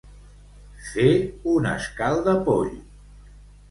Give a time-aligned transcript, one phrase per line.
[0.87, 1.05] Fer
[1.53, 2.77] un escaldapoll.